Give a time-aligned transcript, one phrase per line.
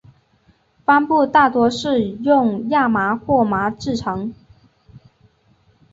[0.83, 4.33] 帆布大多是用亚麻或麻制成。